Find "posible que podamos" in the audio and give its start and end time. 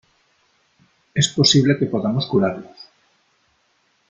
1.29-2.25